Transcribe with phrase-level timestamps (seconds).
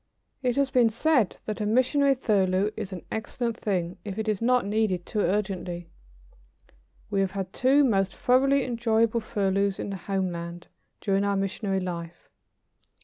[0.41, 4.41] It has been said that a missionary furlough is an excellent thing if it is
[4.41, 5.91] not needed too urgently.
[7.11, 10.69] We have had two most thoroughly enjoyable furloughs in the homeland,
[11.01, 12.29] during our missionary life.